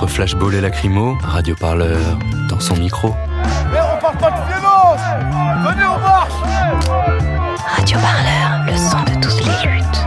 [0.00, 1.98] Entre flashball et lacrymo, Radio Parleur
[2.48, 3.14] dans son micro.
[3.70, 5.00] Mais on parle pas de violence
[5.62, 6.32] Venez, on marche
[7.76, 10.00] Radio Parleur, le son de toutes les luttes.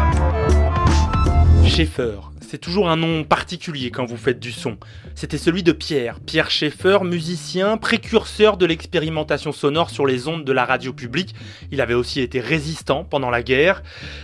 [1.72, 2.16] Schaeffer,
[2.54, 4.78] c'est toujours un nom particulier quand vous faites du son.
[5.16, 10.52] C'était celui de Pierre, Pierre Schaeffer, musicien, précurseur de l'expérimentation sonore sur les ondes de
[10.52, 11.34] la radio publique.
[11.72, 13.82] Il avait aussi été résistant pendant la guerre.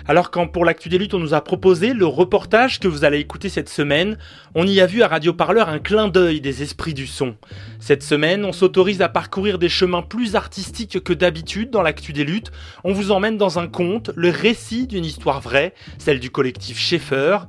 [0.08, 3.18] Alors quand pour l'actu des luttes on nous a proposé le reportage que vous allez
[3.18, 4.20] écouter cette semaine,
[4.54, 7.36] on y a vu à Radio Parleur un clin d'œil des esprits du son.
[7.80, 12.26] Cette semaine, on s'autorise à parcourir des chemins plus artistiques que d'habitude dans l'actu des
[12.26, 12.52] luttes.
[12.84, 17.40] On vous emmène dans un conte, le récit d'une histoire vraie, celle du collectif Schaeffer.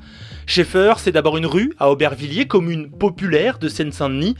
[0.50, 4.34] Schaeffer, c'est d'abord une rue à Aubervilliers, commune populaire de Seine-Saint-Denis.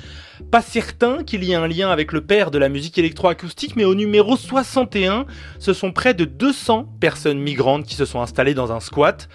[0.51, 3.85] Pas certain qu'il y ait un lien avec le père de la musique électroacoustique, mais
[3.85, 5.27] au numéro 61,
[5.61, 9.29] ce sont près de 200 personnes migrantes qui se sont installées dans un squat.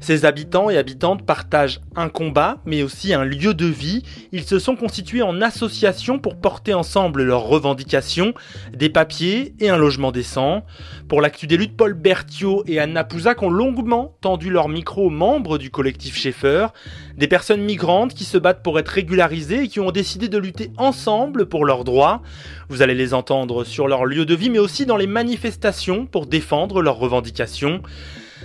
[0.00, 4.04] Ces habitants et habitantes partagent un combat, mais aussi un lieu de vie.
[4.32, 8.32] Ils se sont constitués en association pour porter ensemble leurs revendications,
[8.72, 10.64] des papiers et un logement décent.
[11.08, 15.10] Pour l'actu des luttes, Paul Berthiaud et Anna Pouzac ont longuement tendu leur micro aux
[15.10, 16.68] membres du collectif Schaeffer,
[17.16, 20.70] des personnes migrantes qui se battent pour être régularisées et qui ont décidé de lutter
[20.76, 22.22] ensemble pour leurs droits.
[22.68, 26.26] Vous allez les entendre sur leur lieu de vie, mais aussi dans les manifestations pour
[26.26, 27.82] défendre leurs revendications.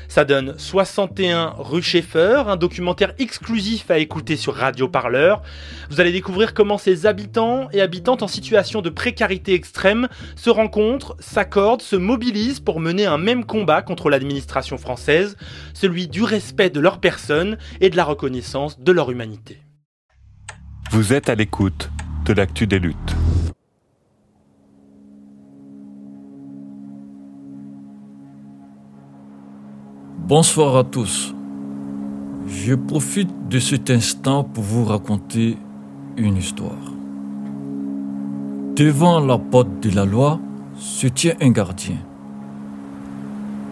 [0.08, 5.42] Ça donne 61 rue Schaeffer, un documentaire exclusif à écouter sur Radio Parleur.
[5.90, 11.16] Vous allez découvrir comment ces habitants et habitantes en situation de précarité extrême se rencontrent,
[11.20, 15.38] s'accordent, se mobilisent pour mener un même combat contre l'administration française,
[15.74, 19.60] celui du respect de leur personne et de la reconnaissance de leur humanité.
[20.92, 21.90] Vous êtes à l'écoute
[22.26, 23.16] de l'actu des luttes.
[30.36, 31.32] Bonsoir à tous.
[32.48, 35.60] Je profite de cet instant pour vous raconter
[36.18, 36.92] une histoire.
[38.76, 40.40] Devant la porte de la loi
[40.76, 41.98] se tient un gardien.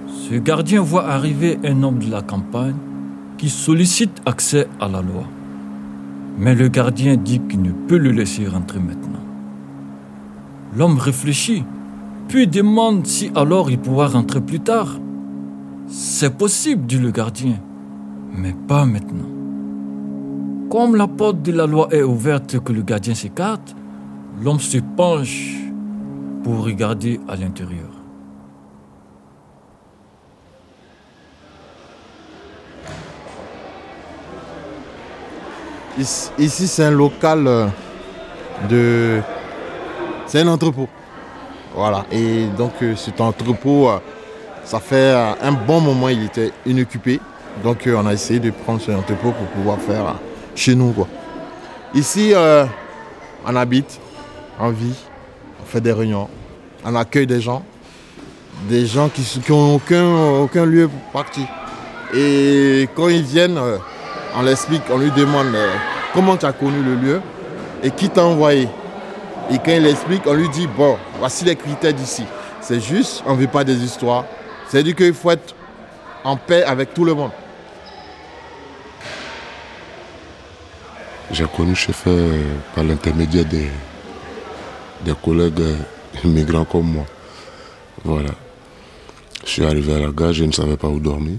[0.07, 2.75] Ce gardien voit arriver un homme de la campagne
[3.39, 5.23] qui sollicite accès à la loi.
[6.37, 9.25] Mais le gardien dit qu'il ne peut le laisser rentrer maintenant.
[10.77, 11.63] L'homme réfléchit,
[12.27, 14.99] puis demande si alors il pourra rentrer plus tard.
[15.93, 17.59] C'est possible, dit le gardien,
[18.31, 19.27] mais pas maintenant.
[20.69, 23.75] Comme la porte de la loi est ouverte et que le gardien s'écarte,
[24.41, 25.57] l'homme se penche
[26.45, 27.89] pour regarder à l'intérieur.
[35.99, 37.67] Ici, c'est un local euh,
[38.69, 39.19] de...
[40.25, 40.87] C'est un entrepôt.
[41.75, 42.05] Voilà.
[42.13, 43.99] Et donc euh, cet entrepôt, euh,
[44.71, 47.19] ça fait euh, un bon moment, il était inoccupé.
[47.61, 50.13] Donc euh, on a essayé de prendre cet entrepôt pour pouvoir faire euh,
[50.55, 50.93] chez nous.
[50.93, 51.09] Quoi.
[51.93, 52.33] Ici,
[53.45, 53.99] on habite,
[54.57, 54.95] on vit,
[55.61, 56.29] on fait des réunions,
[56.85, 57.63] on accueille des gens,
[58.69, 60.05] des gens qui n'ont aucun,
[60.39, 61.45] aucun lieu pour partir.
[62.15, 63.59] Et quand ils viennent,
[64.37, 65.53] on l'explique, on lui demande
[66.13, 67.21] comment tu as connu le lieu
[67.83, 68.69] et qui t'a envoyé.
[69.51, 72.23] Et quand il explique, on lui dit, bon, voici les critères d'ici.
[72.61, 74.23] C'est juste, on ne veut pas des histoires.
[74.71, 75.53] C'est-à-dire qu'il faut être
[76.23, 77.31] en paix avec tout le monde.
[81.29, 82.29] J'ai connu Schaeffer
[82.73, 83.69] par l'intermédiaire des,
[85.03, 85.75] des collègues euh,
[86.23, 87.05] immigrants comme moi.
[88.05, 88.31] Voilà.
[89.43, 91.37] Je suis arrivé à la gare, je ne savais pas où dormir.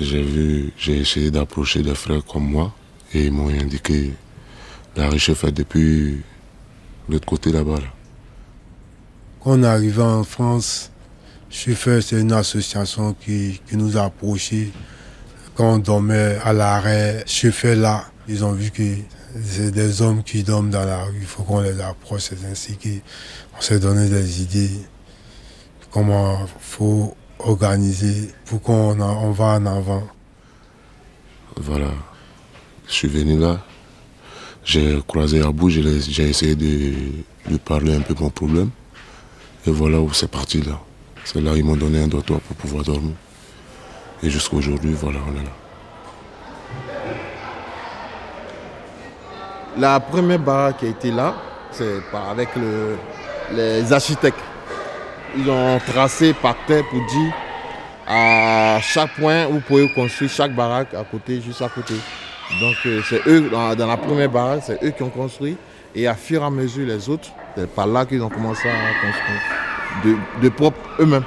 [0.00, 2.72] J'ai vu, j'ai essayé d'approcher des frères comme moi
[3.14, 4.14] et ils m'ont indiqué
[4.96, 6.20] la rue Schaeffer depuis
[7.08, 7.76] l'autre côté là-bas.
[7.76, 7.92] Là.
[9.44, 10.90] Quand on est arrivé en France,
[11.52, 14.72] Schaeffer, c'est une association qui, qui nous a approchés
[15.54, 18.82] Quand on dormait à l'arrêt, chauffeur là, ils ont vu que
[19.44, 21.18] c'est des hommes qui dorment dans la rue.
[21.20, 22.22] Il faut qu'on les approche.
[22.22, 24.70] C'est ainsi qu'on s'est donné des idées.
[25.90, 30.04] Comment faut organiser pour qu'on on va en avant.
[31.56, 31.90] Voilà.
[32.88, 33.62] Je suis venu là.
[34.64, 38.70] J'ai croisé Abou, j'ai essayé de parler un peu mon problème.
[39.66, 40.80] Et voilà où c'est parti là.
[41.24, 43.14] C'est là ils m'ont donné un dortoir pour pouvoir dormir.
[44.22, 45.50] Et jusqu'à aujourd'hui, voilà, on est là.
[49.78, 51.34] La première baraque qui a été là,
[51.70, 52.96] c'est avec le-
[53.52, 54.38] les architectes.
[55.36, 57.32] Ils ont tracé par terre pour dire
[58.06, 61.94] à chaque point vous pouvez construire chaque baraque à côté, juste à côté.
[62.60, 65.56] Donc euh, c'est eux, dans la première baraque, c'est eux qui ont construit.
[65.94, 68.72] Et à fur et à mesure, les autres, c'est par là qu'ils ont commencé à
[69.00, 69.61] construire.
[70.04, 71.24] De, de propre eux-mêmes.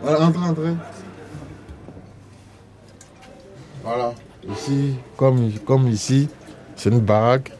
[0.00, 0.74] Voilà, entrez, entrez.
[3.82, 4.14] Voilà.
[4.50, 6.28] Ici, comme, comme ici,
[6.76, 7.52] c'est une baraque.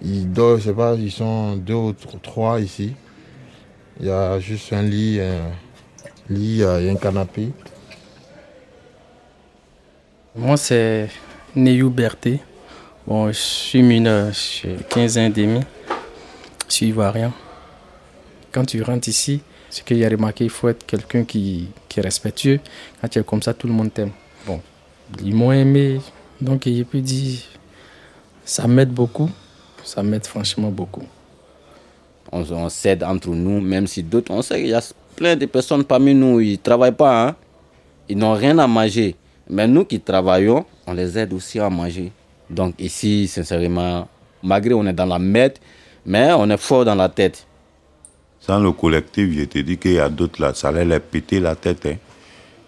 [0.00, 2.94] Ils dorment, je sais pas, ils sont deux ou tr- trois ici.
[4.00, 5.50] Il y a juste un lit, un
[6.28, 7.52] lit, euh, a un canapé.
[10.34, 11.08] Moi, c'est
[11.54, 12.40] Neyou Berté.
[13.04, 15.60] Bon, je suis mineur, j'ai 15 ans et demi.
[16.68, 17.32] Je suis ivoirien.
[18.52, 19.40] Quand tu rentres ici,
[19.70, 22.60] ce qu'il y a remarqué, il faut être quelqu'un qui, qui est respectueux.
[23.00, 24.12] Quand tu es comme ça, tout le monde t'aime.
[24.46, 24.60] Bon,
[25.20, 26.00] ils m'ont aimé.
[26.40, 27.40] Donc, je peux dire,
[28.44, 29.28] ça m'aide beaucoup.
[29.82, 31.04] Ça m'aide franchement beaucoup.
[32.30, 34.82] On, on s'aide entre nous, même si d'autres, on sait qu'il y a
[35.16, 37.36] plein de personnes parmi nous, ils ne travaillent pas, hein.
[38.08, 39.16] ils n'ont rien à manger.
[39.50, 42.12] Mais nous qui travaillons, on les aide aussi à manger.
[42.52, 44.06] Donc ici, sincèrement,
[44.42, 45.54] malgré on est dans la merde,
[46.04, 47.46] mais on est fort dans la tête.
[48.40, 51.40] Sans le collectif, je te dis qu'il y a d'autres là, ça allait les péter
[51.40, 51.86] la tête.
[51.86, 51.96] hein.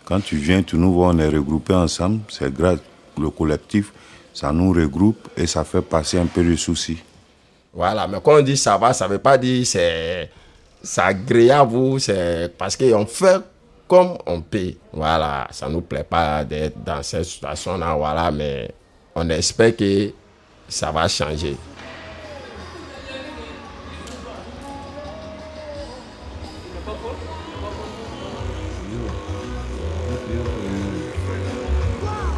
[0.04, 2.78] Quand tu viens, tu nous vois, on est regroupés ensemble, c'est grâce
[3.16, 3.92] au collectif,
[4.32, 6.98] ça nous regroupe et ça fait passer un peu de soucis.
[7.72, 10.31] Voilà, mais quand on dit ça va, ça ne veut pas dire c'est
[10.82, 13.40] c'est agréable, c'est parce qu'on fait
[13.88, 14.75] comme on peut.
[14.92, 18.70] Voilà, ça ne nous plaît pas d'être dans cette situation-là, voilà, mais
[19.14, 20.11] on espère que
[20.69, 21.56] ça va changer.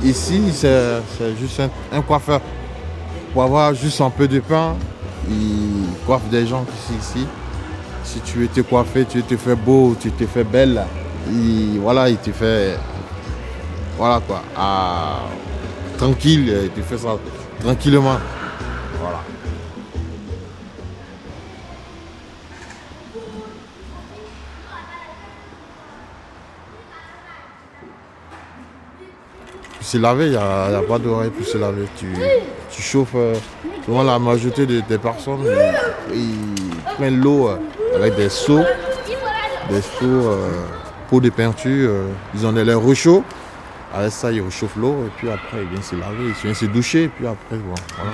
[0.05, 2.41] Ici, c'est juste un, coiffeur.
[3.33, 4.77] Pour avoir juste un peu de pain,
[5.29, 7.19] il coiffe des gens ici.
[7.19, 7.27] ici.
[8.05, 10.81] Si tu veux te coiffer, tu te fais beau, tu te fais belle,
[11.29, 12.79] il, voilà, il te fait.
[13.99, 14.43] Voilà quoi.
[14.57, 15.23] ah,
[15.97, 17.17] tranquille, il te fait ça
[17.61, 18.19] tranquillement.
[19.01, 19.21] Voilà.
[29.81, 31.85] Se laver, il n'y a, a pas d'oreille pour se laver.
[31.99, 32.07] Tu,
[32.71, 33.11] tu chauffes.
[33.15, 33.35] euh,
[33.85, 35.45] souvent, la majorité de- des personnes,
[36.13, 37.57] ils, ils prennent l'eau euh,
[37.95, 38.65] avec des seaux,
[39.71, 40.49] des seaux euh,
[41.09, 41.91] pour de peinture.
[41.91, 43.23] euh, ils ont des leurs rechauds.
[43.97, 46.67] Avec ça, ils réchauffent l'eau et puis après, ils viennent se laver, ils viennent se
[46.67, 48.13] doucher et puis après, voilà.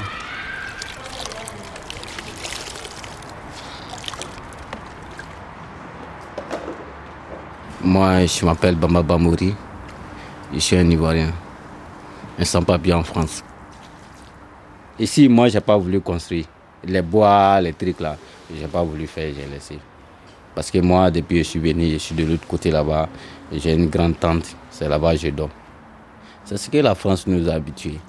[7.83, 9.57] Moi, je m'appelle Bamba Bamouri.
[10.55, 11.33] Je suis un Ivoirien.
[12.39, 13.43] Un sans-papier en France.
[15.01, 16.45] Ici, moi, j'ai pas voulu construire.
[16.85, 18.17] Les bois, les trucs là,
[18.57, 19.81] j'ai pas voulu faire, j'ai laissé.
[20.55, 23.09] Parce que moi, depuis que je suis venu, je suis de l'autre côté là-bas.
[23.51, 25.51] J'ai une grande tente, c'est là-bas que je dors.
[26.45, 28.01] C'est ce que la France nous a habitués.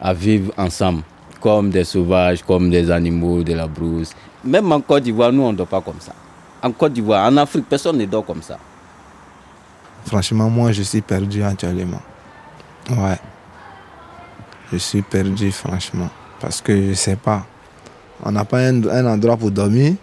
[0.00, 1.02] À vivre ensemble,
[1.40, 4.12] comme des sauvages, comme des animaux de la brousse.
[4.42, 6.12] Même en Côte d'Ivoire, nous, on ne dort pas comme ça.
[6.62, 8.58] En Côte d'Ivoire, en Afrique, personne ne dort comme ça.
[10.06, 12.02] Franchement, moi, je suis perdu actuellement.
[12.90, 13.18] Ouais.
[14.72, 16.08] Je suis perdu, franchement.
[16.40, 17.46] Parce que je sais pas.
[18.22, 19.94] On n'a pas un, un endroit pour dormir.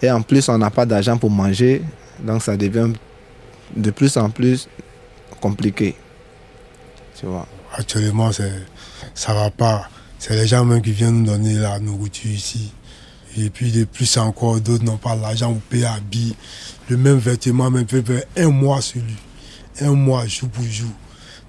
[0.00, 1.82] Et en plus, on n'a pas d'argent pour manger.
[2.20, 2.92] Donc, ça devient
[3.74, 4.68] de plus en plus
[5.40, 5.96] compliqué.
[7.24, 7.46] Tu vois.
[7.72, 8.52] Actuellement, c'est,
[9.14, 9.88] ça va pas.
[10.18, 12.70] C'est les gens même qui viennent nous donner la nourriture ici.
[13.38, 16.34] Et puis de plus encore, d'autres n'ont pas l'argent pour payer un billet.
[16.90, 19.16] Le même vêtement même peut faire un mois sur lui.
[19.80, 20.90] Un mois, jour pour jour.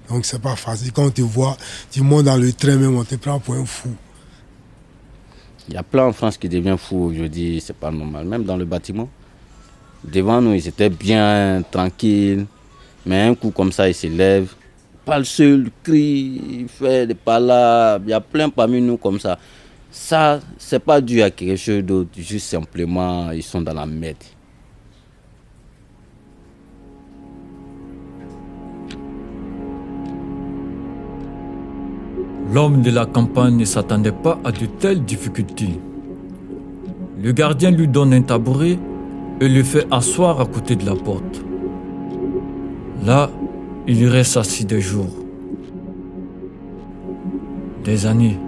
[0.08, 0.92] Donc c'est pas facile.
[0.92, 1.58] Quand on te voit,
[1.90, 3.94] tu montes dans le train même, on te prend pour un fou.
[5.68, 8.24] Il y a plein en France qui deviennent fous aujourd'hui, c'est pas normal.
[8.24, 9.10] Même dans le bâtiment.
[10.02, 12.46] Devant nous, ils étaient bien tranquilles.
[13.04, 14.54] Mais un coup comme ça, ils se lèvent
[15.06, 18.04] parle seul, crie, fait des palabres.
[18.06, 19.38] Il y a plein parmi nous comme ça.
[19.88, 22.10] Ça, c'est pas dû à quelque chose d'autre.
[22.18, 24.16] Juste simplement, ils sont dans la merde.
[32.52, 35.80] L'homme de la campagne ne s'attendait pas à de telles difficultés.
[37.22, 38.78] Le gardien lui donne un tabouret
[39.40, 41.42] et le fait asseoir à côté de la porte.
[43.04, 43.30] Là,
[43.88, 45.14] il reste assis des jours,
[47.84, 48.38] des années.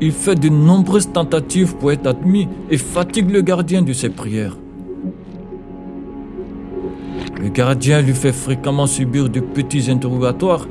[0.00, 4.56] Il fait de nombreuses tentatives pour être admis et fatigue le gardien de ses prières.
[7.40, 10.66] Le gardien lui fait fréquemment subir de petits interrogatoires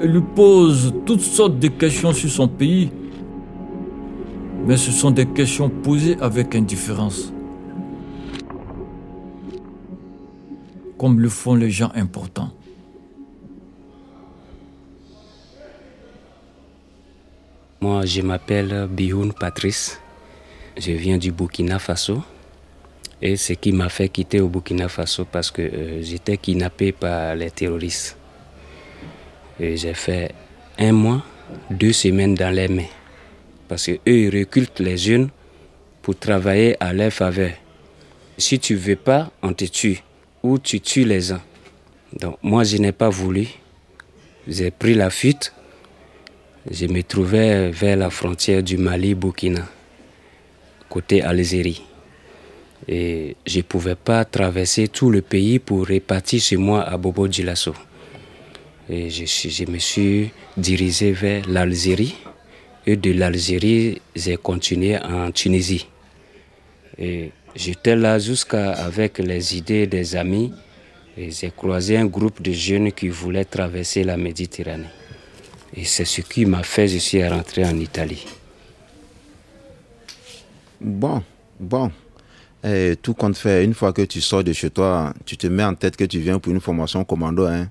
[0.00, 2.90] et lui pose toutes sortes de questions sur son pays.
[4.66, 7.32] Mais ce sont des questions posées avec indifférence.
[11.02, 12.52] Comme le font les gens importants.
[17.80, 20.00] Moi, je m'appelle Bihoun Patrice.
[20.76, 22.22] Je viens du Burkina Faso.
[23.20, 27.34] Et ce qui m'a fait quitter au Burkina Faso parce que euh, j'étais kidnappé par
[27.34, 28.16] les terroristes.
[29.58, 30.32] J'ai fait
[30.78, 31.24] un mois,
[31.68, 32.92] deux semaines dans les mains.
[33.66, 35.30] Parce qu'eux, ils recrutent les jeunes
[36.00, 37.50] pour travailler à leur faveur.
[38.38, 40.00] Si tu veux pas, on te tue.
[40.42, 41.40] Ou tu tues les gens.
[42.18, 43.48] Donc moi, je n'ai pas voulu.
[44.48, 45.52] J'ai pris la fuite.
[46.70, 49.66] Je me trouvais vers la frontière du Mali-Burkina,
[50.88, 51.82] côté Algérie.
[52.86, 57.28] Et je ne pouvais pas traverser tout le pays pour repartir chez moi à Bobo
[57.30, 57.74] Djilasso.
[58.88, 62.16] Et je, je me suis dirigé vers l'Algérie.
[62.86, 65.86] Et de l'Algérie, j'ai continué en Tunisie.
[67.54, 70.52] J'étais là jusqu'à avec les idées des amis.
[71.16, 74.86] Et j'ai croisé un groupe de jeunes qui voulaient traverser la Méditerranée.
[75.74, 78.26] Et c'est ce qui m'a fait, je suis rentré en Italie.
[80.80, 81.22] Bon,
[81.60, 81.90] bon.
[82.64, 85.64] Et tout compte fait, une fois que tu sors de chez toi, tu te mets
[85.64, 87.46] en tête que tu viens pour une formation commando.
[87.46, 87.68] Hein.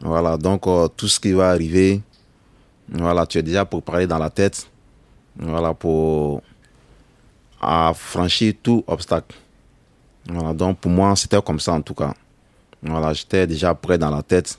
[0.00, 2.00] Voilà, donc euh, tout ce qui va arriver,
[2.88, 4.68] voilà, tu es déjà préparé dans la tête.
[5.36, 6.42] Voilà, pour
[7.94, 9.36] franchir tout obstacle.
[10.54, 12.14] Donc pour moi, c'était comme ça en tout cas.
[12.82, 14.58] Voilà, j'étais déjà prêt dans la tête.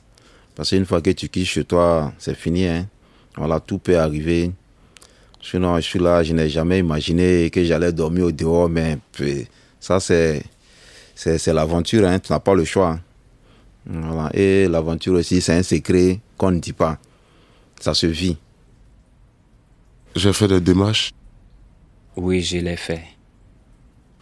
[0.55, 2.65] Parce qu'une fois que tu quittes chez toi, c'est fini.
[2.65, 2.87] Hein.
[3.35, 4.51] Voilà, tout peut arriver.
[5.41, 8.97] Sinon, je suis là, je n'ai jamais imaginé que j'allais dormir au dehors, mais
[9.79, 10.41] ça, c'est,
[11.13, 12.17] c'est, l'aventure, hein.
[12.17, 12.99] tu n'as pas le choix.
[14.33, 16.97] Et l'aventure aussi, c'est un secret qu'on ne dit pas.
[17.79, 18.37] Ça se vit.
[20.15, 21.11] J'ai fait des démarches.
[22.15, 23.03] Oui, je l'ai fait.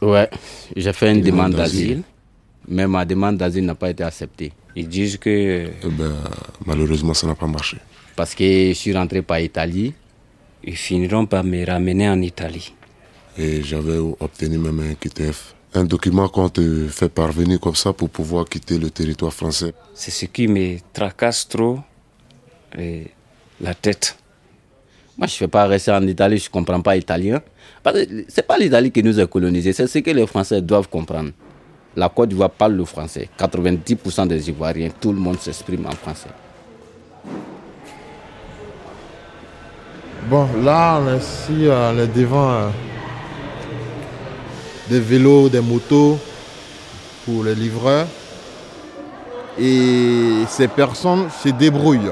[0.01, 0.29] Ouais,
[0.75, 2.03] j'ai fait une demande d'asile,
[2.67, 4.51] mais ma demande d'asile n'a pas été acceptée.
[4.75, 5.69] Ils disent que...
[5.83, 6.15] Eh ben,
[6.65, 7.77] malheureusement, ça n'a pas marché.
[8.15, 9.93] Parce que je suis rentré par Italie,
[10.63, 12.73] ils finiront par me ramener en Italie.
[13.37, 15.55] Et j'avais obtenu même un QTF.
[15.75, 19.73] Un document qu'on te fait parvenir comme ça pour pouvoir quitter le territoire français.
[19.93, 21.79] C'est ce qui me tracasse trop
[22.77, 23.07] et
[23.59, 24.17] la tête.
[25.17, 27.41] Moi, je ne vais pas rester en Italie, je ne comprends pas italien.
[27.85, 31.31] Ce n'est pas l'Italie qui nous a colonisés, c'est ce que les Français doivent comprendre.
[31.95, 33.29] La Côte d'Ivoire parle le français.
[33.39, 36.29] 90% des Ivoiriens, tout le monde s'exprime en français.
[40.27, 42.69] Bon, là, on est est devant euh,
[44.89, 46.17] des vélos, des motos
[47.25, 48.07] pour les livreurs.
[49.59, 52.11] Et ces personnes se débrouillent.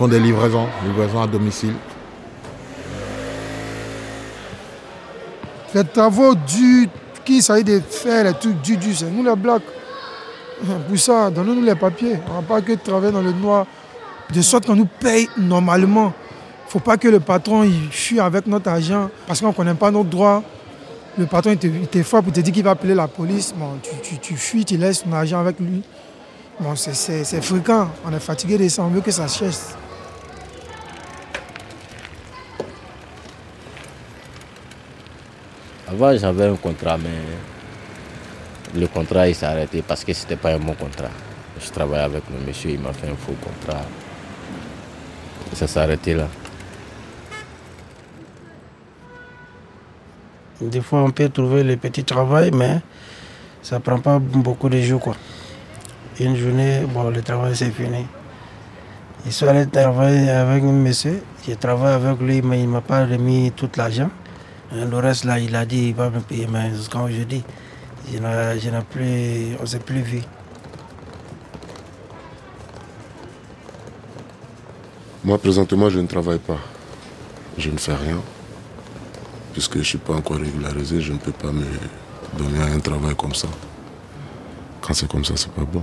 [0.00, 1.74] Font des livraisons, livraisons à domicile.
[5.74, 6.88] Les travaux durs,
[7.22, 9.60] qui s'agit de faire les trucs durs, c'est nous les blacks.
[10.88, 12.18] Pour ça, donnez-nous les papiers.
[12.30, 13.66] On ne va pas que travailler dans le noir.
[14.32, 16.14] De sorte qu'on nous paye normalement.
[16.14, 19.52] Il ne faut pas que le patron il fuit avec notre argent parce qu'on ne
[19.52, 20.42] connaît pas nos droits.
[21.18, 23.52] Le patron il te, il frappe pour te dire qu'il va appeler la police.
[23.54, 25.82] Bon, tu, tu, tu fuis, tu laisses ton argent avec lui.
[26.58, 27.90] Bon, c'est fréquent.
[28.06, 29.74] On est fatigué de ça, on veut que ça cesse.
[36.00, 37.10] J'avais un contrat, mais
[38.74, 41.10] le contrat il s'est arrêté parce que ce n'était pas un bon contrat.
[41.62, 43.82] Je travaillais avec le monsieur, il m'a fait un faux contrat.
[45.52, 46.26] Ça s'est arrêté là.
[50.62, 52.80] Des fois, on peut trouver le petit travail, mais
[53.60, 55.00] ça prend pas beaucoup de jours.
[55.00, 55.16] Quoi.
[56.18, 58.06] Une journée, bon, le travail c'est fini.
[59.26, 62.80] Je suis allé travailler avec un monsieur, j'ai travaillé avec lui, mais il ne m'a
[62.80, 64.08] pas remis tout l'argent.
[64.72, 67.42] Le reste, là, il a dit qu'il va me payer, mais quand je dis,
[68.12, 70.22] je n'ai plus, on ne s'est plus vu.
[75.24, 76.58] Moi, présentement, je ne travaille pas.
[77.58, 78.16] Je ne fais rien.
[79.52, 81.66] Puisque je ne suis pas encore régularisé, je ne peux pas me
[82.38, 83.48] donner un travail comme ça.
[84.80, 85.82] Quand c'est comme ça, c'est pas bon.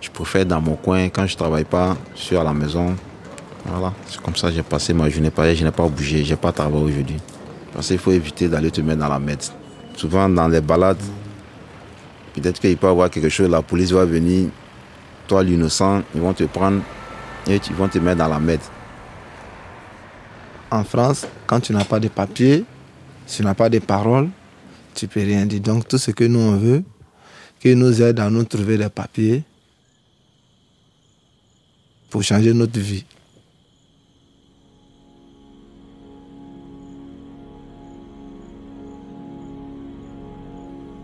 [0.00, 2.96] Je préfère dans mon coin, quand je ne travaille pas, je suis à la maison.
[3.64, 5.30] Voilà, c'est comme ça que j'ai passé ma journée.
[5.54, 7.20] Je n'ai pas bougé, je n'ai pas travaillé aujourd'hui.
[7.72, 9.42] Parce qu'il faut éviter d'aller te mettre dans la merde.
[9.96, 11.02] Souvent dans les balades,
[12.34, 14.48] peut-être qu'il peut y avoir quelque chose, la police va venir,
[15.26, 16.82] toi l'innocent, ils vont te prendre
[17.46, 18.60] et ils vont te mettre dans la merde.
[20.70, 22.64] En France, quand tu n'as pas de papier,
[23.26, 24.28] tu n'as pas de parole,
[24.94, 25.60] tu peux rien dire.
[25.60, 26.82] Donc tout ce que nous on veut,
[27.60, 29.44] qu'ils nous aident à nous trouver des papiers
[32.10, 33.04] pour changer notre vie.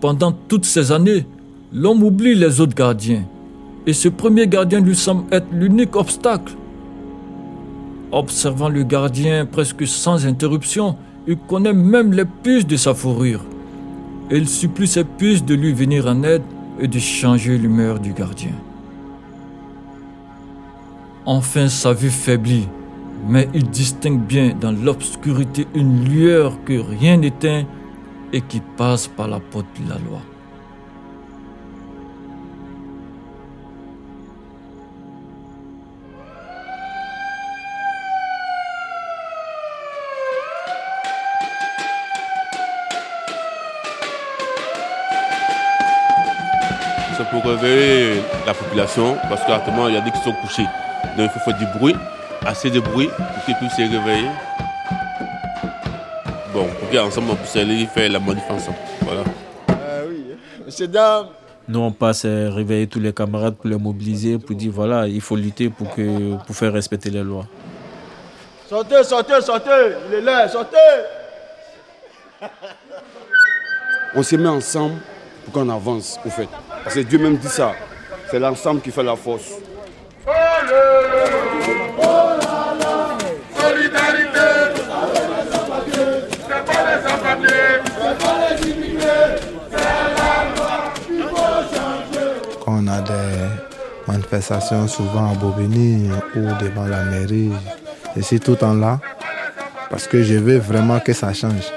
[0.00, 1.26] Pendant toutes ces années,
[1.72, 3.24] l'homme oublie les autres gardiens.
[3.86, 6.54] Et ce premier gardien lui semble être l'unique obstacle.
[8.12, 13.44] Observant le gardien presque sans interruption, il connaît même les puces de sa fourrure.
[14.30, 16.42] Et il supplie ses puces de lui venir en aide
[16.78, 18.52] et de changer l'humeur du gardien.
[21.26, 22.68] Enfin sa vue faiblit,
[23.28, 27.64] mais il distingue bien dans l'obscurité une lueur que rien n'éteint
[28.32, 30.20] et qui passe par la porte de la loi.
[47.16, 50.66] C'est pour réveiller la population parce qu'actuellement il y a des qui sont couchés.
[51.16, 51.96] Donc il faut faire du bruit,
[52.46, 54.28] assez de bruit pour qu'ils puissent se réveiller.
[56.58, 58.78] Bon, pour qu'ensemble on puisse aller faire la manif ensemble.
[59.02, 59.22] Voilà.
[59.70, 60.24] Euh, oui,
[60.66, 61.28] monsieur dame.
[61.68, 65.20] Nous, on passe à réveiller tous les camarades pour les mobiliser, pour dire voilà, il
[65.20, 67.46] faut lutter pour, que, pour faire respecter les lois.
[68.68, 69.70] Sortez, sortez, sortez,
[70.08, 70.76] il est là, sortez.
[74.16, 74.96] On se met ensemble
[75.44, 76.48] pour qu'on avance, au fait.
[76.82, 77.72] Parce que Dieu même dit ça.
[78.32, 79.52] C'est l'ensemble qui fait la force.
[94.30, 97.50] Manifestations souvent à Bobigny ou devant la mairie,
[98.14, 99.00] je suis tout le temps là
[99.90, 101.72] parce que je veux vraiment que ça change.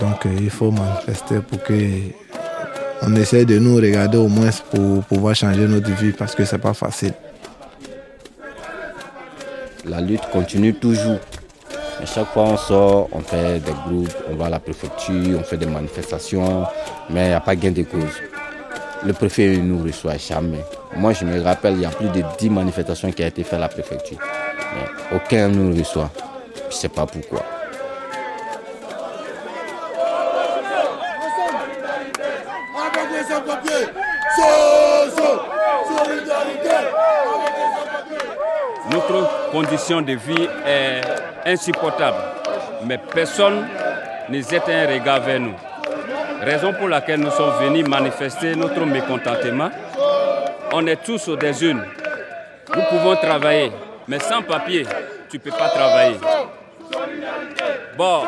[0.00, 1.74] Donc euh, il faut manifester pour que
[3.02, 6.58] on essaie de nous regarder au moins pour pouvoir changer notre vie parce que c'est
[6.58, 7.14] pas facile.
[9.84, 11.18] La lutte continue toujours.
[12.04, 15.56] Chaque fois on sort, on fait des groupes, on va à la préfecture, on fait
[15.56, 16.64] des manifestations,
[17.10, 18.22] mais il n'y a pas gain de cause.
[19.04, 20.64] Le préfet ne nous reçoit jamais.
[20.96, 23.54] Moi je me rappelle, il y a plus de 10 manifestations qui ont été faites
[23.54, 24.18] à la préfecture.
[24.74, 26.10] Mais aucun ne nous reçoit.
[26.62, 27.42] Je ne sais pas pourquoi.
[38.90, 41.02] Notre condition de vie est
[41.46, 42.16] insupportable,
[42.84, 43.66] mais personne
[44.28, 45.54] ne jette un regard vers nous.
[46.40, 49.70] Raison pour laquelle nous sommes venus manifester notre mécontentement.
[50.72, 51.84] On est tous des unes.
[52.74, 53.72] Nous pouvons travailler,
[54.06, 54.86] mais sans papier,
[55.30, 56.18] tu ne peux pas travailler.
[57.96, 58.22] Bon,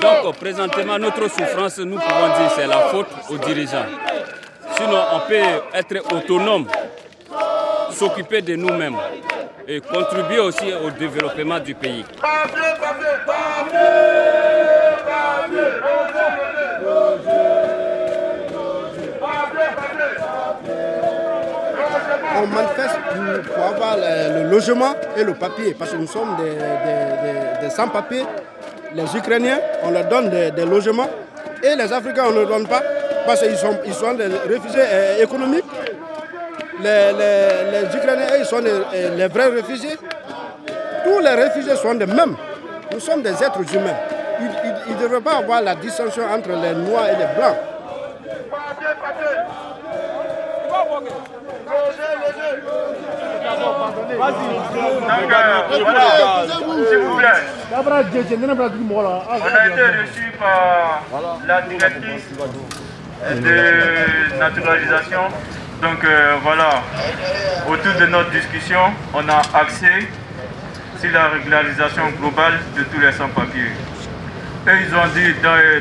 [0.00, 3.86] donc présentement, notre souffrance, nous pouvons dire c'est la faute aux dirigeants.
[4.76, 5.42] Sinon, on peut
[5.74, 6.66] être autonome,
[7.90, 8.96] s'occuper de nous-mêmes
[9.68, 12.04] et contribuer aussi au développement du pays.
[22.42, 22.98] On manifeste
[23.54, 28.24] pour, avoir le, logement et le papier parce que nous sommes des, sans-papiers.
[28.94, 31.08] Les Ukrainiens, on leur donne des, logements
[31.62, 32.82] et les Africains, on ne leur donne pas
[33.26, 34.84] parce qu'ils sont, des réfugiés
[35.20, 35.64] économiques.
[36.82, 39.96] Les, Ukrainiens, ils sont les vrais réfugiés.
[41.04, 42.36] Tous les réfugiés sont les mêmes.
[42.92, 43.96] Nous sommes des êtres humains.
[44.88, 47.56] Il ne devrait pas avoir la distinction entre les noirs et les blancs.
[59.28, 61.02] On a été reçu par
[61.46, 62.24] la directrice
[63.42, 65.20] de naturalisation.
[65.82, 66.82] Donc euh, voilà,
[67.68, 68.80] autour de notre discussion,
[69.14, 70.08] on a axé
[71.00, 73.72] sur la régularisation globale de tous les sans-papiers.
[74.68, 75.34] Eux, ils ont dit,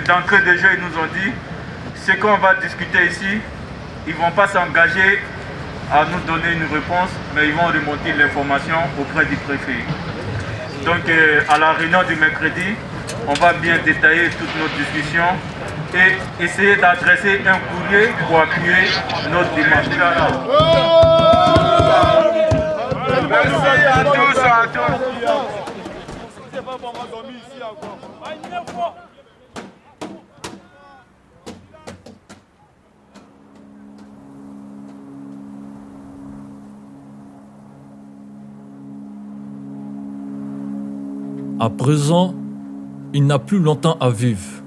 [0.05, 1.31] d'entrée de jeu, ils nous ont dit,
[2.05, 3.39] ce qu'on va discuter ici,
[4.07, 5.19] ils ne vont pas s'engager
[5.91, 9.83] à nous donner une réponse, mais ils vont remonter l'information auprès du préfet.
[10.85, 12.75] Donc euh, à la réunion du mercredi,
[13.27, 15.25] on va bien détailler toute notre discussion
[15.93, 18.89] et essayer d'adresser un courrier pour appuyer
[19.31, 19.87] notre démarche.
[23.87, 25.15] à tous, à tous.
[41.57, 42.33] À présent,
[43.13, 44.61] il n'a plus longtemps à vivre.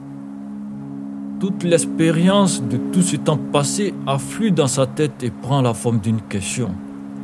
[1.39, 6.01] Toute l'expérience de tout ce temps passé afflue dans sa tête et prend la forme
[6.01, 6.71] d'une question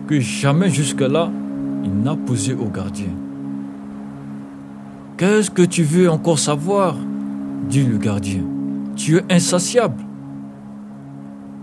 [0.07, 1.31] que jamais jusque-là
[1.83, 3.09] il n'a posée au gardien.
[5.17, 6.97] Qu'est-ce que tu veux encore savoir?
[7.71, 8.43] dit le gardien.
[8.97, 10.05] Tu es insatiable.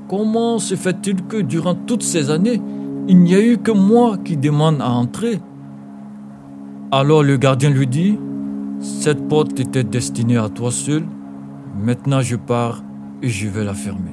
[0.09, 2.59] Comment se fait-il que durant toutes ces années,
[3.07, 5.39] il n'y a eu que moi qui demande à entrer?
[6.91, 8.17] Alors le gardien lui dit,
[8.81, 11.03] cette porte était destinée à toi seul.
[11.75, 12.83] Maintenant je pars
[13.21, 14.11] et je vais la fermer.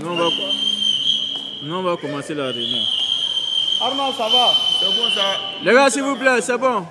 [0.00, 0.24] Nous on va,
[1.64, 2.82] nous, on va commencer la réunion.
[3.80, 4.52] Armand, ça va?
[4.80, 5.22] C'est bon ça
[5.64, 6.84] Les gars, s'il vous plaît, c'est bon.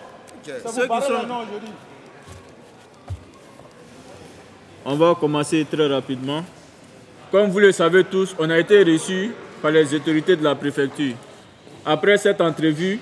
[0.44, 1.24] Ça Ceux qui sont-
[1.64, 1.72] dis.
[4.86, 6.44] On va commencer très rapidement.
[7.32, 11.14] Comme vous le savez tous, on a été reçus par les autorités de la préfecture.
[11.86, 13.00] Après cette entrevue,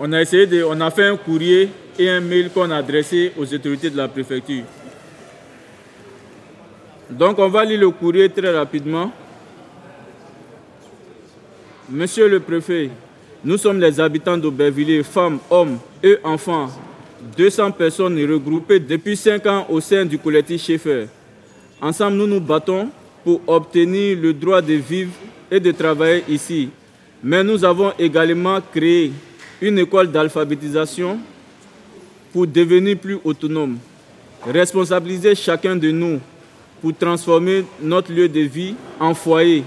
[0.00, 3.52] on a essayé de, on fait un courrier et un mail qu'on a adressé aux
[3.52, 4.64] autorités de la préfecture.
[7.10, 9.12] Donc on va lire le courrier très rapidement.
[11.90, 12.88] Monsieur le préfet,
[13.44, 16.70] nous sommes les habitants d'Aubervilliers, femmes, hommes et enfants.
[17.36, 21.08] 200 personnes regroupées depuis 5 ans au sein du collectif Schaeffer.
[21.82, 22.88] Ensemble, nous nous battons
[23.24, 25.12] pour obtenir le droit de vivre
[25.50, 26.68] et de travailler ici.
[27.22, 29.12] Mais nous avons également créé
[29.60, 31.18] une école d'alphabétisation
[32.32, 33.78] pour devenir plus autonome.
[34.46, 36.20] Responsabiliser chacun de nous
[36.82, 39.64] pour transformer notre lieu de vie en foyer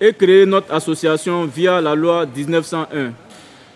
[0.00, 3.12] et créer notre association via la loi 1901,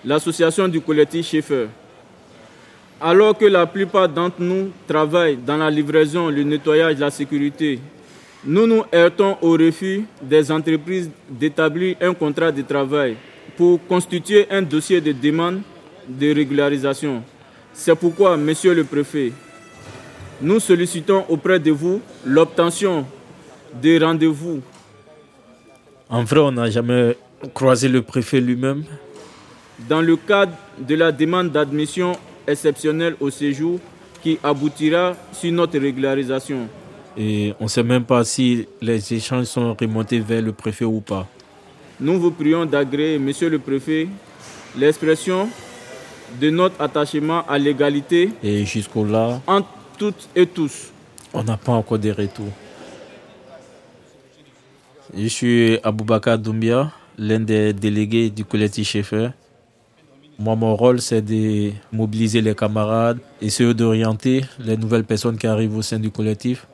[0.04, 1.66] l'association du collectif Schaeffer.
[3.00, 7.78] Alors que la plupart d'entre nous travaillent dans la livraison, le nettoyage, la sécurité,
[8.44, 13.16] nous nous heurtons au refus des entreprises d'établir un contrat de travail
[13.56, 15.60] pour constituer un dossier de demande
[16.08, 17.22] de régularisation.
[17.72, 19.32] C'est pourquoi, Monsieur le Préfet,
[20.40, 23.04] nous sollicitons auprès de vous l'obtention
[23.82, 24.60] des rendez-vous.
[26.08, 27.16] En vrai, on n'a jamais
[27.54, 28.84] croisé le préfet lui-même.
[29.88, 32.12] Dans le cadre de la demande d'admission
[32.46, 33.78] exceptionnelle au séjour
[34.22, 36.68] qui aboutira sur notre régularisation.
[37.20, 41.00] Et on ne sait même pas si les échanges sont remontés vers le préfet ou
[41.00, 41.26] pas.
[42.00, 44.06] Nous vous prions d'agréer, Monsieur le Préfet,
[44.76, 45.48] l'expression
[46.40, 48.30] de notre attachement à l'égalité.
[48.40, 50.92] Et jusqu'au-là, entre toutes et tous.
[51.34, 52.46] On n'a pas encore de retour.
[55.16, 59.30] Je suis Aboubakar Doumbia, l'un des délégués du collectif Schaeffer.
[60.38, 65.76] Moi, mon rôle, c'est de mobiliser les camarades, essayer d'orienter les nouvelles personnes qui arrivent
[65.76, 66.68] au sein du collectif.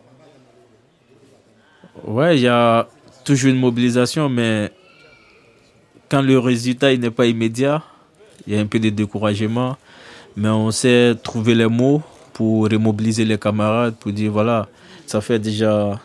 [2.07, 2.87] Ouais, il y a
[3.25, 4.71] toujours une mobilisation, mais
[6.11, 7.83] quand le résultat n'est pas immédiat,
[8.47, 9.79] il y a un peu de découragement.
[10.37, 12.03] Mais on sait trouver les mots
[12.35, 14.69] pour remobiliser les camarades, pour dire voilà,
[15.07, 15.99] ça fait déjà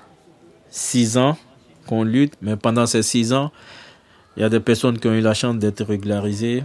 [0.70, 1.38] six ans
[1.86, 3.52] qu'on lutte, mais pendant ces six ans,
[4.38, 6.64] il y a des personnes qui ont eu la chance d'être régularisées.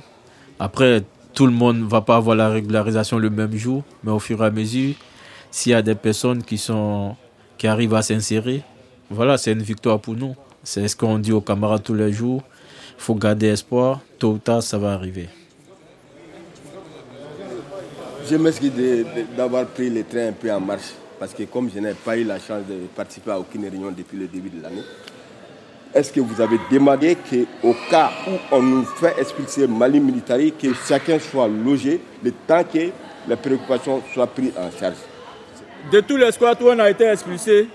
[0.61, 4.21] Après, tout le monde ne va pas avoir la régularisation le même jour, mais au
[4.21, 4.95] fur et à mesure,
[5.51, 7.17] s'il y a des personnes qui, sont,
[7.59, 8.63] qui arrivent à s'insérer,
[9.11, 10.35] voilà, c'est une victoire pour nous.
[10.63, 12.43] C'est ce qu'on dit aux camarades tous les jours.
[12.97, 14.01] Il faut garder espoir.
[14.19, 15.29] Tôt ou tard, ça va arriver.
[18.29, 18.73] Je m'excuse
[19.37, 22.25] d'avoir pris le train un peu en marche parce que comme je n'ai pas eu
[22.25, 24.83] la chance de participer à aucune réunion depuis le début de l'année,
[25.95, 30.69] est-ce que vous avez demandé qu'au cas où on nous fait expulser Mali Militari, que
[30.89, 32.91] chacun soit logé le temps que
[33.29, 34.97] les préoccupations soient prises en charge?
[35.93, 37.69] De tous les squats où on a été expulsés,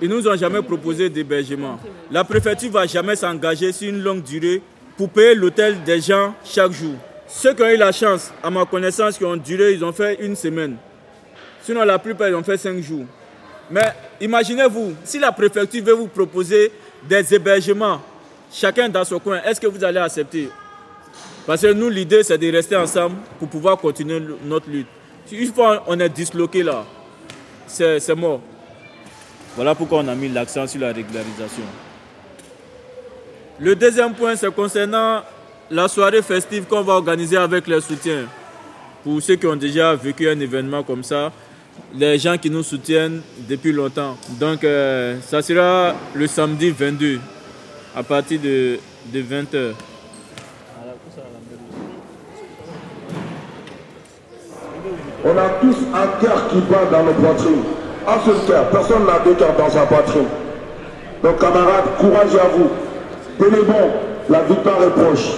[0.00, 1.78] ils nous ont jamais proposé d'hébergement.
[2.10, 4.62] La préfecture ne va jamais s'engager sur une longue durée
[4.96, 6.94] pour payer l'hôtel des gens chaque jour.
[7.26, 10.18] Ceux qui ont eu la chance, à ma connaissance, qui ont duré, ils ont fait
[10.20, 10.76] une semaine.
[11.62, 13.04] Sinon, la plupart, ils ont fait cinq jours.
[13.70, 16.72] Mais imaginez-vous, si la préfecture veut vous proposer
[17.06, 18.00] des hébergements,
[18.50, 20.48] chacun dans son coin, est-ce que vous allez accepter?
[21.46, 24.86] Parce que nous, l'idée, c'est de rester ensemble pour pouvoir continuer notre lutte.
[25.30, 26.86] Une fois on est disloqué là,
[27.66, 28.40] c'est mort.
[29.58, 31.64] Voilà pourquoi on a mis l'accent sur la régularisation.
[33.58, 35.22] Le deuxième point, c'est concernant
[35.68, 38.26] la soirée festive qu'on va organiser avec les soutiens.
[39.02, 41.32] Pour ceux qui ont déjà vécu un événement comme ça,
[41.92, 44.16] les gens qui nous soutiennent depuis longtemps.
[44.38, 47.18] Donc euh, ça sera le samedi 22
[47.96, 48.78] à partir de,
[49.12, 49.72] de 20h.
[55.24, 57.64] On a tous un cœur qui bat dans nos poitrines.
[58.06, 60.28] Un seul cœur, personne n'a deux cœurs dans sa poitrine.
[61.22, 62.70] Donc camarades, courage à vous.
[63.38, 63.90] Tenez bon,
[64.28, 65.32] la victoire est proche.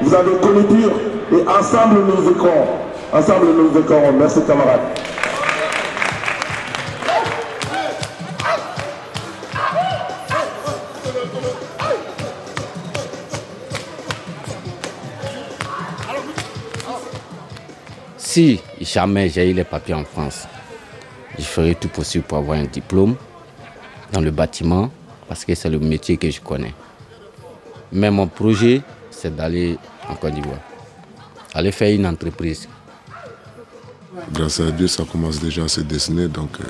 [0.00, 0.90] Vous avez connu pire
[1.32, 2.66] et ensemble nous vaincrons.
[3.12, 4.12] Ensemble nous vaincrons.
[4.12, 4.80] Merci camarades.
[18.16, 20.48] Si jamais j'ai eu les papiers en France,
[21.38, 23.16] je ferai tout possible pour avoir un diplôme
[24.12, 24.90] dans le bâtiment
[25.28, 26.74] parce que c'est le métier que je connais.
[27.92, 30.58] Mais mon projet, c'est d'aller en Côte d'Ivoire,
[31.54, 32.68] aller faire une entreprise.
[34.32, 36.64] Grâce à Dieu, ça commence déjà à se dessiner, donc euh,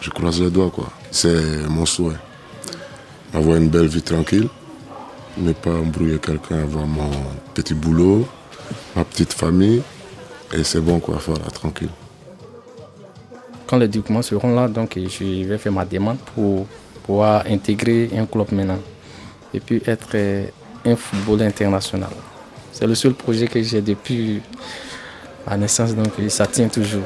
[0.00, 0.72] je croise les doigts.
[1.10, 2.16] C'est mon souhait.
[3.34, 4.48] Avoir une belle vie tranquille,
[5.36, 7.10] ne pas embrouiller quelqu'un, avoir mon
[7.54, 8.26] petit boulot,
[8.96, 9.82] ma petite famille,
[10.52, 11.90] et c'est bon quoi, faire tranquille.
[13.68, 16.66] Quand les documents seront là, donc je vais faire ma demande pour
[17.02, 18.78] pouvoir intégrer un club maintenant
[19.52, 20.46] et puis être euh,
[20.86, 22.08] un footballeur international.
[22.72, 24.40] C'est le seul projet que j'ai depuis
[25.46, 27.02] ma naissance, donc ça tient toujours.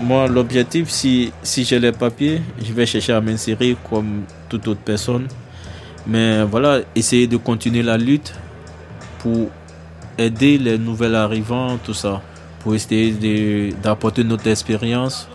[0.00, 4.82] Moi, l'objectif, si, si j'ai les papiers, je vais chercher à m'insérer comme toute autre
[4.84, 5.26] personne.
[6.06, 8.34] Mais voilà, essayer de continuer la lutte
[9.18, 9.48] pour
[10.18, 12.22] aider les nouvelles arrivants, tout ça.
[12.60, 15.28] Pour essayer d'apporter notre expérience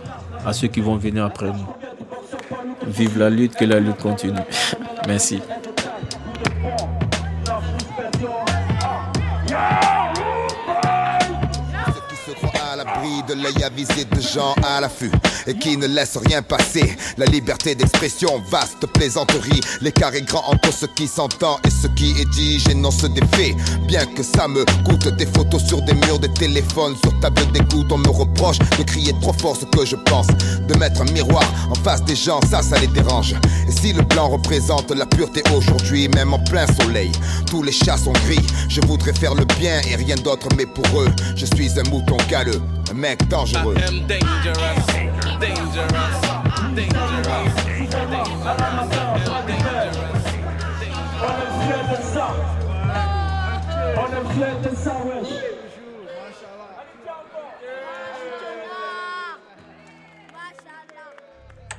[0.44, 1.66] à ceux qui vont venir après nous.
[2.86, 4.38] Vive la lutte, que la lutte continue.
[5.08, 5.40] Merci.
[13.42, 15.10] L'œil avisé de gens à l'affût
[15.46, 16.96] et qui ne laissent rien passer.
[17.16, 19.60] La liberté d'expression, vaste plaisanterie.
[19.80, 22.58] L'écart est grand entre ce qui s'entend et ce qui est dit.
[22.58, 23.54] J'énonce des faits,
[23.86, 27.90] bien que ça me coûte des photos sur des murs, des téléphones, sur table d'écoute.
[27.90, 31.44] On me reproche de crier trop fort ce que je pense, de mettre un miroir
[31.70, 33.34] en face des gens, ça, ça les dérange.
[33.68, 37.12] Et si le blanc représente la pureté aujourd'hui, même en plein soleil,
[37.46, 38.44] tous les chats sont gris.
[38.68, 42.16] Je voudrais faire le bien et rien d'autre, mais pour eux, je suis un mouton
[42.28, 43.74] galeux, un mec dangereux.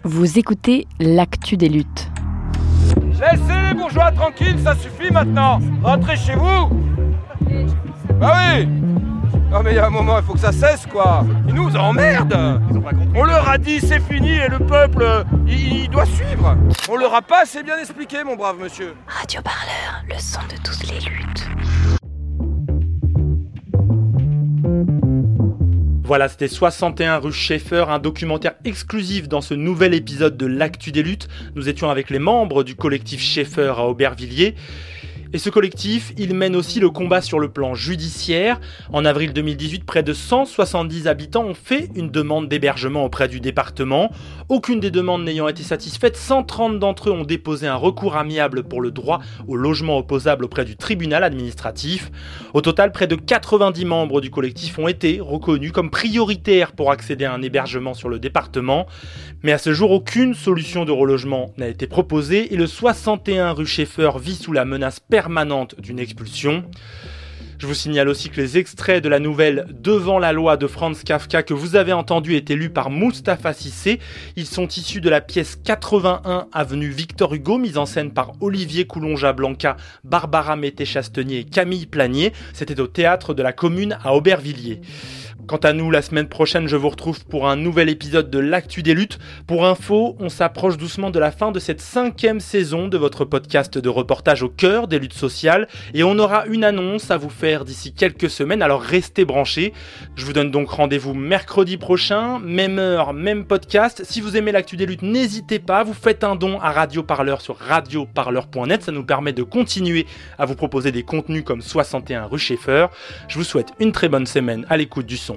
[0.04, 2.10] Vous écoutez l'actu des luttes.
[3.20, 5.60] Laissez les bourgeois tranquilles, ça suffit maintenant.
[5.84, 6.70] Rentrez chez vous.
[8.20, 8.68] Bah oui.
[9.50, 11.26] Non mais il y a un moment, il faut que ça cesse quoi.
[11.48, 12.62] Ils nous emmerdent.
[13.16, 16.58] On leur a dit c'est fini et le peuple, il, il doit suivre.
[16.90, 18.94] On leur a pas assez bien expliqué, mon brave monsieur.
[19.08, 21.48] Radio Parleur, le son de toutes les luttes.
[26.04, 31.04] Voilà, c'était 61 rue Schaeffer, un documentaire exclusif dans ce nouvel épisode de l'Actu des
[31.04, 31.28] luttes.
[31.56, 34.56] Nous étions avec les membres du collectif Schaeffer à Aubervilliers.
[35.34, 38.62] Et ce collectif, il mène aussi le combat sur le plan judiciaire.
[38.94, 44.10] En avril 2018, près de 170 habitants ont fait une demande d'hébergement auprès du département.
[44.48, 48.80] Aucune des demandes n'ayant été satisfaite, 130 d'entre eux ont déposé un recours amiable pour
[48.80, 52.10] le droit au logement opposable auprès du tribunal administratif.
[52.54, 57.26] Au total, près de 90 membres du collectif ont été reconnus comme prioritaires pour accéder
[57.26, 58.88] à un hébergement sur le département.
[59.44, 63.66] Mais à ce jour, aucune solution de relogement n'a été proposée et le 61 rue
[63.66, 65.17] Schaeffer vit sous la menace permanente
[65.80, 66.64] d'une expulsion.
[67.60, 71.04] Je vous signale aussi que les extraits de la nouvelle Devant la loi de Franz
[71.04, 74.00] Kafka que vous avez entendu étaient lus par Mustapha Sissé.
[74.36, 78.86] Ils sont issus de la pièce 81 avenue Victor Hugo, mise en scène par Olivier
[78.86, 82.32] Coulonja Blanca, Barbara Mété-Chastenier et Camille Planier.
[82.54, 84.82] C'était au théâtre de la commune à Aubervilliers.
[85.48, 88.84] Quant à nous, la semaine prochaine, je vous retrouve pour un nouvel épisode de l'Actu
[88.84, 89.18] des luttes.
[89.48, 93.78] Pour info, on s'approche doucement de la fin de cette cinquième saison de votre podcast
[93.78, 97.64] de reportage au cœur des luttes sociales et on aura une annonce à vous faire
[97.64, 99.72] d'ici quelques semaines, alors restez branchés.
[100.18, 104.02] Je vous donne donc rendez-vous mercredi prochain, même heure, même podcast.
[104.04, 107.40] Si vous aimez l'Actu des luttes, n'hésitez pas, vous faites un don à Radio Parleur
[107.40, 110.08] sur radioparleur.net, ça nous permet de continuer
[110.38, 112.88] à vous proposer des contenus comme 61 rue Schaeffer.
[113.30, 115.37] Je vous souhaite une très bonne semaine à l'écoute du son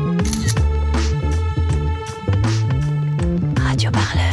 [3.71, 4.30] Radio Parleur.